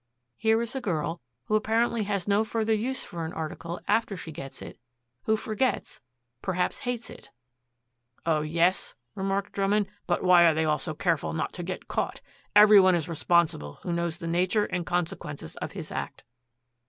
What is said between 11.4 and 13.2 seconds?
to get caught? Every one is